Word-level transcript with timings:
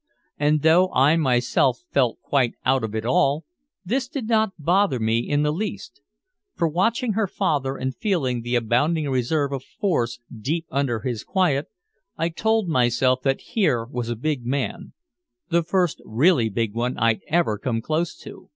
And 0.39 0.63
though 0.63 0.91
I 0.93 1.15
myself 1.15 1.83
felt 1.91 2.19
quite 2.23 2.55
out 2.65 2.83
of 2.83 2.95
it 2.95 3.05
all, 3.05 3.45
this 3.85 4.07
did 4.07 4.27
not 4.27 4.51
bother 4.57 4.99
me 4.99 5.19
in 5.19 5.43
the 5.43 5.51
least. 5.53 6.01
For 6.55 6.67
watching 6.67 7.13
her 7.13 7.27
father 7.27 7.77
and 7.77 7.95
feeling 7.95 8.41
the 8.41 8.55
abounding 8.55 9.07
reserve 9.11 9.51
of 9.53 9.61
force 9.61 10.19
deep 10.35 10.65
under 10.71 11.01
his 11.01 11.23
quiet, 11.23 11.67
I 12.17 12.29
told 12.29 12.67
myself 12.67 13.21
that 13.21 13.41
here 13.53 13.85
was 13.85 14.09
a 14.09 14.15
big 14.15 14.43
man, 14.43 14.93
the 15.49 15.61
first 15.61 16.01
really 16.03 16.49
big 16.49 16.73
one 16.73 16.97
I'd 16.97 17.21
ever 17.27 17.59
come 17.59 17.79
close 17.79 18.17
to. 18.23 18.49